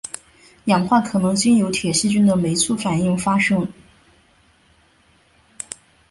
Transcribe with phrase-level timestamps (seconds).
[0.65, 3.71] 氧化可能经由铁细菌的酶促反应发生。